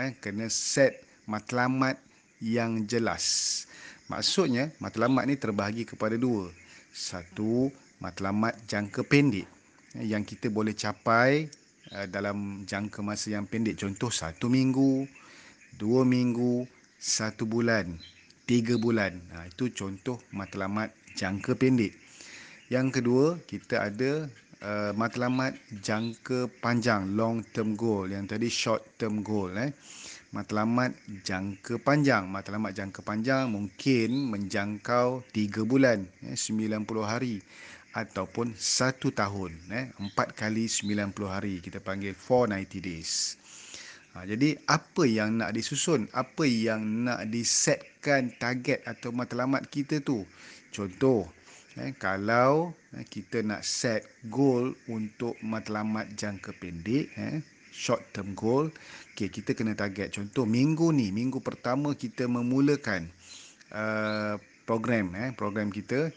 [0.00, 2.00] Eh, kena set matlamat
[2.40, 3.68] yang jelas.
[4.08, 6.48] Maksudnya, matlamat ni terbahagi kepada dua.
[6.88, 7.68] Satu,
[8.00, 9.44] matlamat jangka pendek
[9.92, 11.52] eh, yang kita boleh capai
[11.92, 13.76] eh, dalam jangka masa yang pendek.
[13.76, 15.04] Contoh, satu minggu,
[15.76, 16.64] dua minggu,
[16.96, 17.92] satu bulan,
[18.48, 19.20] tiga bulan.
[19.36, 21.92] Ha, itu contoh matlamat jangka pendek.
[22.72, 28.08] Yang kedua, kita ada uh, matlamat jangka panjang, long term goal.
[28.08, 29.52] Yang tadi short term goal.
[29.56, 29.72] Eh
[30.30, 30.94] matlamat
[31.26, 32.30] jangka panjang.
[32.30, 37.42] Matlamat jangka panjang mungkin menjangkau 3 bulan, eh, 90 hari
[37.90, 41.58] ataupun 1 tahun, eh, 4 kali 90 hari.
[41.58, 43.34] Kita panggil 490 days.
[44.10, 46.10] Ha, jadi apa yang nak disusun?
[46.10, 50.26] Apa yang nak disetkan target atau matlamat kita tu?
[50.74, 51.30] Contoh,
[51.78, 57.38] eh, kalau eh, kita nak set goal untuk matlamat jangka pendek, eh,
[57.70, 58.72] short term goal.
[59.14, 60.16] Okay, kita kena target.
[60.16, 63.06] Contoh minggu ni, minggu pertama kita memulakan
[63.74, 66.08] uh, program eh, program kita.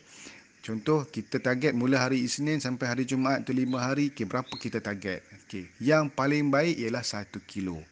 [0.64, 4.80] Contoh kita target mula hari Isnin sampai hari Jumaat tu 5 hari, okay, berapa kita
[4.80, 5.20] target?
[5.44, 5.68] Okay.
[5.84, 7.84] Yang paling baik ialah 1 kilo.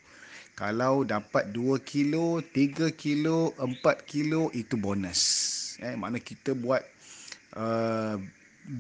[0.56, 5.20] Kalau dapat 2 kilo, 3 kilo, 4 kilo itu bonus.
[5.84, 6.86] Eh, mana kita buat
[7.58, 8.16] uh,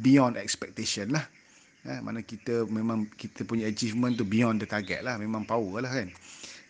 [0.02, 1.26] beyond expectation lah.
[1.82, 5.18] Eh, mana kita memang kita punya achievement tu beyond the target lah.
[5.18, 6.14] Memang power lah kan.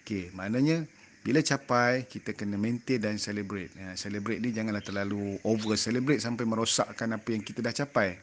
[0.02, 0.88] Okay, maknanya
[1.22, 3.70] bila capai, kita kena maintain dan celebrate.
[3.76, 8.18] Eh, celebrate ni janganlah terlalu over celebrate sampai merosakkan apa yang kita dah capai.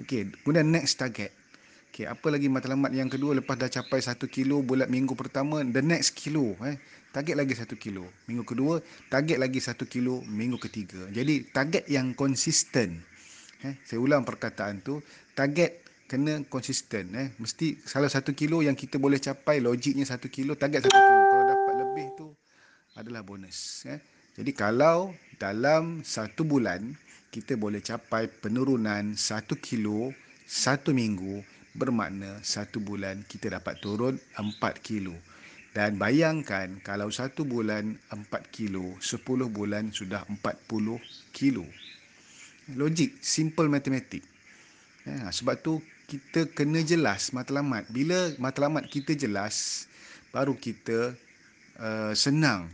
[0.00, 1.41] Okay, kemudian next target.
[1.92, 5.84] Okay, apa lagi matlamat yang kedua lepas dah capai 1 kilo bulan minggu pertama, the
[5.84, 6.56] next kilo.
[6.64, 6.80] Eh,
[7.12, 8.08] target lagi 1 kilo.
[8.24, 8.80] Minggu kedua,
[9.12, 11.04] target lagi 1 kilo minggu ketiga.
[11.12, 12.96] Jadi, target yang konsisten.
[13.60, 15.04] Eh, saya ulang perkataan tu.
[15.36, 20.52] Target kena konsisten eh mesti salah satu kilo yang kita boleh capai logiknya satu kilo
[20.52, 22.28] target satu kilo kalau dapat lebih tu
[23.00, 23.96] adalah bonus eh
[24.36, 26.92] jadi kalau dalam satu bulan
[27.32, 30.12] kita boleh capai penurunan satu kilo
[30.44, 31.40] satu minggu
[31.72, 35.16] bermakna satu bulan kita dapat turun empat kilo.
[35.72, 41.00] Dan bayangkan kalau satu bulan empat kilo sepuluh bulan sudah empat puluh
[41.32, 41.64] kilo.
[42.76, 44.20] Logik simple matematik.
[45.08, 45.80] Ya, sebab tu
[46.12, 47.88] kita kena jelas matlamat.
[47.88, 49.88] Bila matlamat kita jelas,
[50.28, 51.16] baru kita
[51.80, 52.68] uh, senang.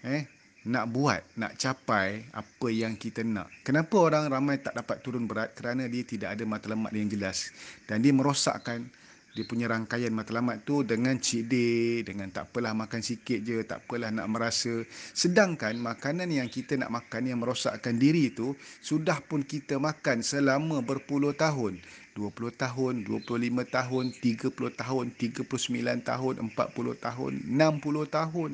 [0.00, 3.46] Eh nak buat, nak capai apa yang kita nak.
[3.62, 5.54] Kenapa orang ramai tak dapat turun berat?
[5.54, 7.54] Kerana dia tidak ada matlamat yang jelas
[7.86, 8.90] dan dia merosakkan
[9.38, 13.86] dia punya rangkaian matlamat tu dengan cheat day, dengan tak apalah makan sikit je, tak
[13.86, 14.82] apalah nak merasa.
[15.14, 20.82] Sedangkan makanan yang kita nak makan yang merosakkan diri tu, sudah pun kita makan selama
[20.82, 21.78] berpuluh tahun.
[22.18, 28.50] 20 tahun, 25 tahun, 30 tahun, 39 tahun, 40 tahun, 60 tahun.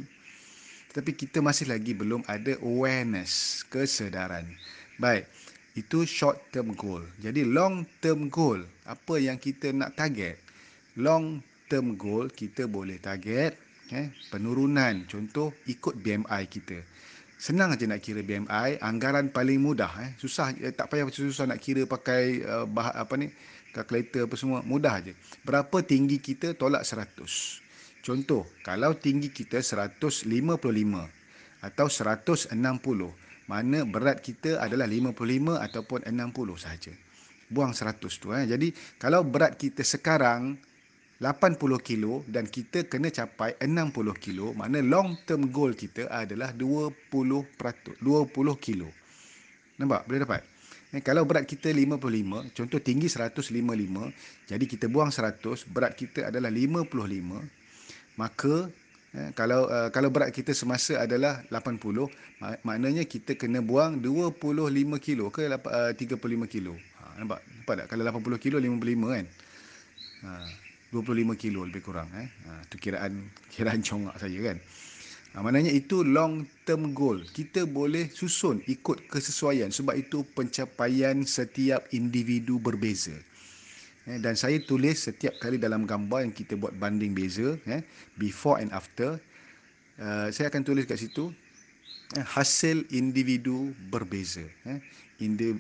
[0.94, 4.47] Tetapi kita masih lagi belum ada awareness, kesedaran.
[5.03, 5.27] Baik,
[5.75, 7.03] itu short term goal.
[7.19, 10.38] Jadi long term goal, apa yang kita nak target?
[10.99, 13.59] long term goal kita boleh target
[13.91, 16.78] eh, penurunan contoh ikut BMI kita
[17.34, 21.59] senang aja nak kira BMI anggaran paling mudah eh susah eh, tak payah susah nak
[21.59, 23.34] kira pakai uh, bah, apa ni
[23.75, 25.12] kalkulator apa semua mudah aja
[25.43, 27.64] berapa tinggi kita tolak 100
[28.04, 30.28] contoh kalau tinggi kita 155
[31.65, 32.53] atau 160
[33.48, 35.16] mana berat kita adalah 55
[35.56, 36.12] ataupun 60
[36.60, 36.92] saja
[37.54, 38.44] buang 100 tu eh.
[38.48, 40.56] Jadi kalau berat kita sekarang
[41.20, 47.09] 80 kilo dan kita kena capai 60 kilo makna long term goal kita adalah 20
[47.15, 48.03] 20
[48.59, 48.89] kilo.
[49.78, 50.03] Nampak?
[50.10, 50.42] Boleh dapat?
[50.95, 53.50] Eh, kalau berat kita 55 contoh tinggi 155
[54.47, 56.86] jadi kita buang 100 berat kita adalah 55
[58.21, 58.71] maka
[59.15, 62.11] eh, kalau uh, kalau berat kita semasa adalah 80
[62.43, 67.87] mak- maknanya kita kena buang 25 kilo ke uh, 35 kilo ha, nampak nampak tak
[67.91, 69.27] kalau 80 kilo 55 kan
[70.27, 70.33] ha
[70.95, 72.31] 25 kilo lebih kurang eh.
[72.47, 74.57] Ha, tu kiraan kiraan congak saja kan.
[75.34, 77.19] Ha, maknanya itu long term goal.
[77.34, 83.19] Kita boleh susun ikut kesesuaian sebab itu pencapaian setiap individu berbeza.
[84.04, 87.80] Eh, dan saya tulis setiap kali dalam gambar yang kita buat banding beza, eh,
[88.21, 89.16] before and after,
[89.97, 91.33] uh, saya akan tulis kat situ
[92.12, 94.45] eh, hasil individu berbeza.
[94.68, 94.78] Eh.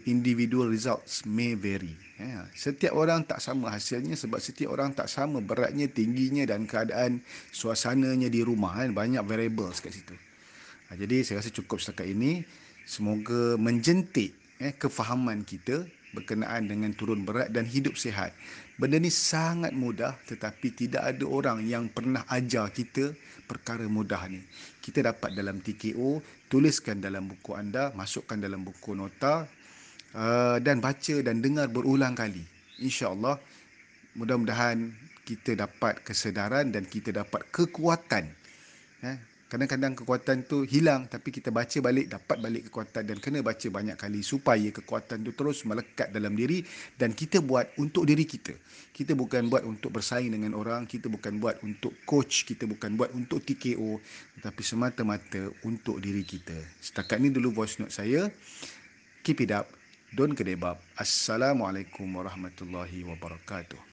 [0.04, 1.94] Individual results may vary.
[2.20, 2.36] Eh.
[2.52, 7.24] Setiap orang tak sama hasilnya sebab setiap orang tak sama beratnya, tingginya dan keadaan
[7.54, 8.76] suasananya di rumah.
[8.84, 8.92] Eh.
[8.92, 10.12] Banyak variables kat situ.
[10.90, 12.44] Ha, jadi saya rasa cukup setakat ini.
[12.84, 18.30] Semoga menjentik eh, kefahaman kita berkenaan dengan turun berat dan hidup sihat.
[18.78, 23.10] Benda ni sangat mudah tetapi tidak ada orang yang pernah ajar kita
[23.50, 24.40] perkara mudah ni.
[24.78, 29.44] Kita dapat dalam TKO, tuliskan dalam buku anda, masukkan dalam buku nota
[30.14, 32.42] uh, dan baca dan dengar berulang kali.
[32.82, 33.38] InsyaAllah
[34.14, 34.90] mudah-mudahan
[35.24, 38.28] kita dapat kesedaran dan kita dapat kekuatan.
[39.04, 39.16] Eh,
[39.54, 43.94] kadang-kadang kekuatan tu hilang tapi kita baca balik dapat balik kekuatan dan kena baca banyak
[43.94, 46.66] kali supaya kekuatan tu terus melekat dalam diri
[46.98, 48.50] dan kita buat untuk diri kita.
[48.90, 53.14] Kita bukan buat untuk bersaing dengan orang kita bukan buat untuk coach kita bukan buat
[53.14, 54.02] untuk TKO
[54.42, 56.58] tetapi semata-mata untuk diri kita.
[56.82, 58.26] Setakat ni dulu voice note saya.
[59.22, 59.70] Keep it up
[60.14, 63.78] don't kedebab assalamualaikum warahmatullahi wabarakatuh